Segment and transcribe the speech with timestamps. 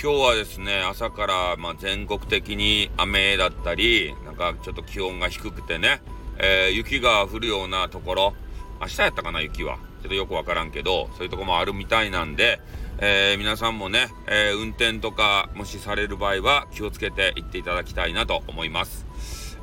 [0.00, 6.02] 今日はですね、朝から、ま、全国的に雨だったり、なんかちょっと気温が低くてね、
[6.38, 8.34] えー、雪が降るようなところ、
[8.80, 9.78] 明日やったかな、雪は。
[10.02, 12.60] ちょっとよくわからんけど、そういうとこもあるみたいなんで、
[12.98, 19.06] えー、皆さんもね、えー、運転とかもしされる場合は気をつけて行っていただきたいなと思います。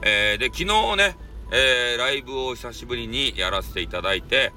[0.02, 1.18] えー、で、昨日ね、
[1.52, 4.54] えライブを久しぶりにやらせていただいて、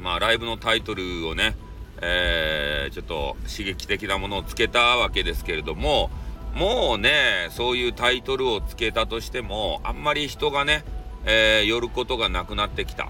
[0.00, 1.56] まあ、ライブのタイトルをね、
[2.00, 6.10] えちょっと刺激的なものをつけたわけですけれども、
[6.54, 10.84] もうね、そういうタイトルをつけたとしても、あんまり人がね、
[11.24, 13.08] えー、寄ることがなくなってきた。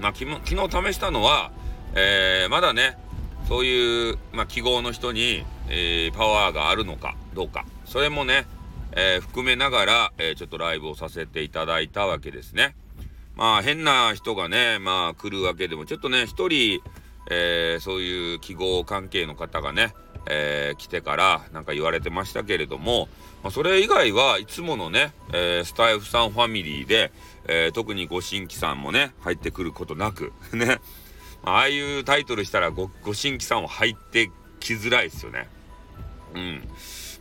[0.00, 1.52] まあ、昨日試したのは、
[1.94, 2.98] えー、まだね、
[3.48, 8.46] そういう、まあ、記号の人に、えー、パワーがあるのかどうか、それもね、
[8.92, 12.74] えー、含めながら、えちょっとライブをさせていただいたわけですね。
[13.36, 16.80] まあ、変な人がね、まあ、来るわけでも、ちょっとね、一人、
[17.28, 19.94] えそういう記号関係の方がね、
[20.26, 23.08] えー、来てからなんか言われてましたけれども、
[23.42, 27.12] まあ、それ以外はいつものね、えー、スタイフさんファミリーで、
[27.48, 30.78] え、特にご新規さんもね、入ってくることなく、 ね、
[31.42, 35.48] ああいうタイトルしたらご、ご新規さんは入ってきづらいですよね。
[36.34, 36.68] うん。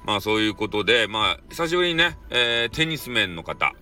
[0.05, 3.73] まあそういうことで、まあ、久しぶりにね、え、テニス面の方、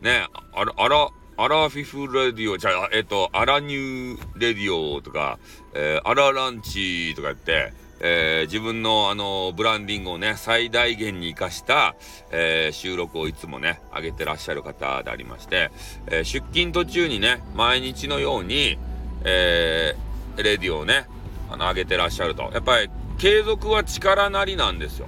[0.00, 1.08] ね、あら、あら、
[1.40, 5.38] アラフィフレディオ、じゃあ、えっ、と、アラニューレディオとか、
[5.72, 11.94] えー、アラランチとか言って、えー、自分のあのブランディングをね最大限に生かした、
[12.32, 15.70] えー、収録をいつもね上げてらっしゃる方でありまして、
[16.06, 18.76] えー、出勤途中にね毎日のように、
[19.24, 19.94] え
[20.36, 21.06] レディオをね
[21.50, 22.50] あの上げてらっしゃると。
[22.52, 25.06] やっぱり継続は力なりなんですよ。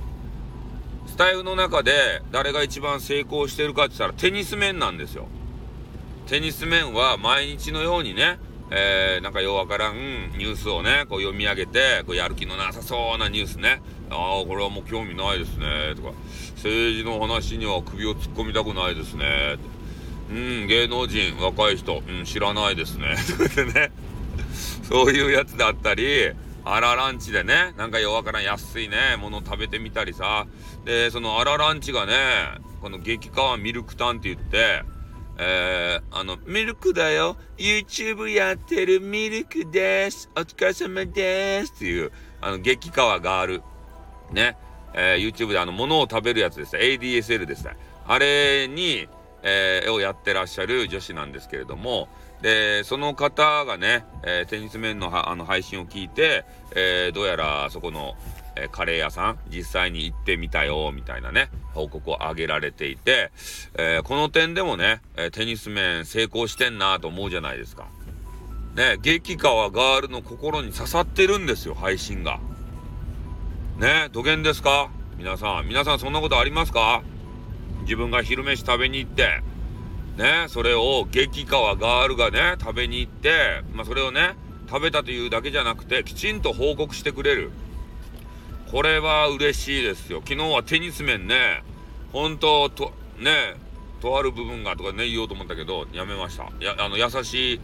[1.09, 5.27] スタイルの中で誰が一番成功してるかって言ったらテニス面なんですよ。
[6.31, 8.39] テニス面は毎日のようにね
[8.71, 9.97] えー、なんかようわからん
[10.39, 16.13] ニュースをね、こう読み上げて、こうやる気のなさそうなニュースね、ああ、これはもう興味ないですね、とか、
[16.55, 19.57] 政治の話には首を突っ込みたくないですね、
[20.31, 23.91] うん、芸能人、若い人、うん、知らないですね、 とかってね、
[24.85, 26.31] そういうやつだったり、
[26.65, 30.47] あらランチでね、なんかようわからん安いね、もの食べてみたりさ、
[30.85, 32.15] で、そのあらランチがね、
[32.81, 34.85] この激川ミルクタンって言って、
[35.43, 37.35] えー、あの、ミルクだよ。
[37.57, 40.29] YouTube やってるミルクです。
[40.37, 41.73] お疲れ様です。
[41.77, 42.13] っていう、
[42.43, 43.63] あの、激川ガール。
[44.33, 44.59] ね。
[44.93, 46.77] えー、YouTube であの、物を食べるやつです。
[46.77, 47.75] ADSL ですね。
[48.07, 49.09] あれに、
[49.43, 52.11] えー、をやってらっしゃる女子なんですけれども、
[52.43, 56.45] で、その方がね、えー、テニス面のあの配信を聞いて、
[56.77, 58.15] えー、どうやらそこの、
[58.57, 63.31] えー、カレー屋さん、実際に行ってみたよ、みたいなね、報告を上げられていて、
[63.79, 67.87] えー、この点でもね、えテニス面成功してんなと思うじゃないですか。
[68.75, 72.39] ね、激川ガールの心に刺さってるんですよ、配信が。
[73.79, 74.91] ね、土下ですか？
[75.17, 75.69] 皆さん。
[75.69, 77.03] 皆さんそんなことありますか？
[77.83, 79.41] 自分が昼飯食べに行って、
[80.17, 84.35] ね、それを激川ガールがね、食べに行って、まあ、それをね、
[84.69, 87.51] 食べたというだけじゃなくて、きちんと報告してくれる。
[88.71, 90.23] これは嬉しいですよ。
[90.25, 91.65] 昨日はテニス面ね、
[92.13, 93.57] 本当と、ね、
[94.01, 96.45] とある部分がとかね、言おうと思ったけど、やめました。
[96.61, 97.61] や、あの、優しい、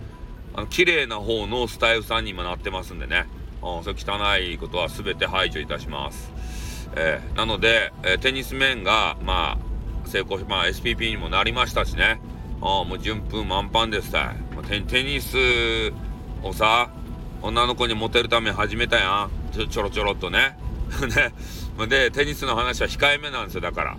[0.55, 3.27] あの、綺麗な方のスタイルさんに今なってますんでね。
[3.63, 6.33] うん、それ汚いことは全て排除いたします。
[6.97, 9.59] えー、なので、えー、テニス面が、ま
[10.05, 12.21] あ、成功し、まあ、SPP にもなりましたしね。
[12.61, 14.83] あもう順風満帆ですたい。
[14.89, 15.37] テニス
[16.43, 16.91] をさ、
[17.43, 19.53] 女の子にモテるために始めたやん。
[19.53, 20.66] ちょちょろちょろっとね。
[21.79, 21.87] ね。
[21.89, 23.97] で、テニスの話は控えめなんですよ、だから。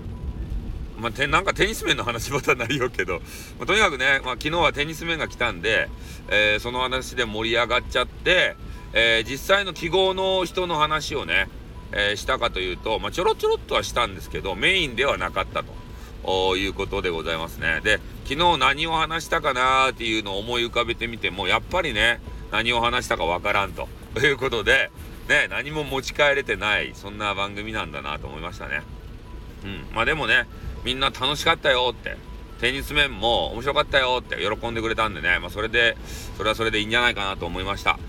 [0.98, 3.20] まあ、てなんかテニス面の話またないよけど、
[3.60, 5.90] まあ、とにかくね、まあ、昨日はテニス面が来たんで、
[6.30, 8.56] えー、その話で盛り上がっちゃって、
[8.94, 11.50] えー、実際の記号の人の話をね、
[11.92, 15.64] えー、したかというと、まあ、ちょろちょろっとはしたんですけど、メインではなかった
[16.24, 17.80] ということでございますね。
[17.84, 22.20] で、昨日何を話したかなーっていうのを思い浮かべてみても、やっぱりね、
[22.52, 23.88] 何を話したかわからんと
[24.20, 24.90] いうことで、
[25.28, 28.82] ね、何も持ち帰れてない、そんな番組なんだなと思いましたね。
[29.64, 29.86] うん。
[29.94, 30.48] まあでもね、
[30.84, 32.16] みんな楽しかったよって、
[32.62, 35.98] テニス面も面白かったよって喜んでくれたんでね、まあそれで、
[36.38, 38.00] それはそれでいいんじゃないかなと思いました。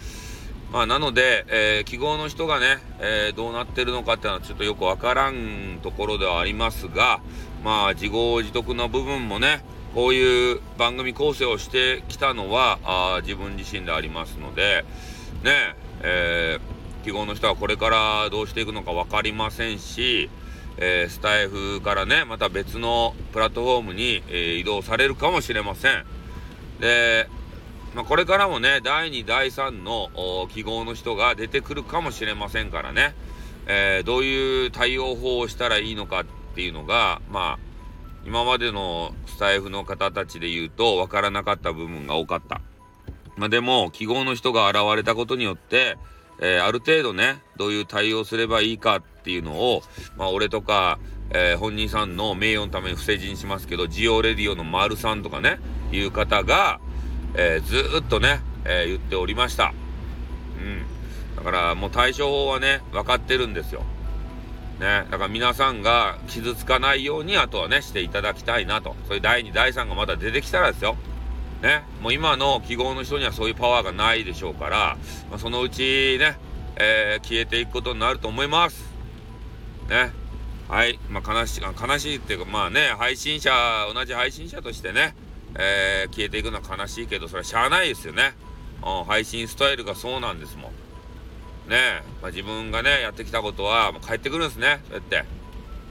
[0.72, 7.20] まあなので、えー、記号の人がね、えー、どうなってるのかっていうのはちょっとよくわからんところではありますが、
[7.64, 14.84] まあ自業自得の部分もね、こういう番組構成をしてきたのはあ自分自身でありますので、
[15.42, 20.30] ね、えー記号の人はこれからどうしていくのか分かりませんし、
[20.78, 26.04] えー、スタイフからね、また別のプラットフォームに、えー、移動されるかもしれません。
[26.80, 27.28] で、
[27.94, 33.14] まあ、これからもね、第2、第3の記号の人が出てくるかもしれませんからね、
[33.66, 36.24] えー、どういう対応法をしたらいいのかっ
[36.54, 37.58] ていうのが、まあ、
[38.24, 42.60] 今までのスタイフの方たちで言うと分からなかった部分が多かった。
[43.36, 45.96] まあ、でも、記号の人が現れたことによって、
[46.40, 49.82] えー、ある程度ね、どういう対応すればいいかっていうのを、
[50.16, 50.98] まあ、俺とか、
[51.30, 55.58] えー、本人さんの名誉のために不正人しますけど、ジオレディオの丸さんとかね、
[55.92, 56.80] いう方が、
[57.34, 59.72] えー、ずっとね、え言っておりました。
[60.60, 60.84] うん。
[61.36, 63.82] だからもう対処法はね、分かってるんですよ。
[64.80, 65.06] ね。
[65.10, 68.94] だから皆さんが傷つかないように、あとはね、していただきたいなと。
[69.06, 70.96] そういう第2、第3がまだ出てきたらですよ。
[71.62, 71.82] ね。
[72.00, 74.96] もう今の記号の人にはそういうパワーがないでしょうから、
[75.30, 76.38] まあ、そのうちね、
[76.76, 78.84] えー、消えていくことになると思います。
[79.88, 80.12] ね。
[80.68, 80.98] はい。
[81.08, 83.50] まあ、悲しい、悲しいっていうか、まあね、配信者、
[83.92, 85.14] 同じ配信者としてね、
[85.54, 88.34] えー、消えていくのは悲しいけど、それはしゃあないですよね。
[88.84, 91.70] うん、配信スタイルがそうなんですもん。
[91.70, 94.80] ねまあ、自分がね、やってきたことは、もう帰ってくるんですね。
[94.88, 95.24] そうやって。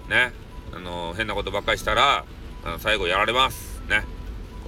[0.09, 0.31] ね。
[0.73, 2.25] あのー、変なことばっかりしたら、
[2.63, 3.81] あの最後やられます。
[3.89, 4.03] ね。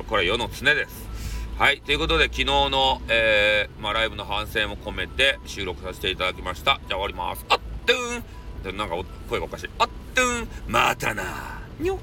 [0.07, 1.09] これ世の常です。
[1.57, 1.81] はい。
[1.81, 6.79] ということで、昨日の、えー、まあ、ライブの反省も込めて収録させていただきました。
[6.87, 7.45] じゃあ終わります。
[7.49, 8.95] あっ、とゥーンなんか
[9.29, 9.69] 声がおかしい。
[9.77, 11.99] あっ、とゥーンまたなにょっ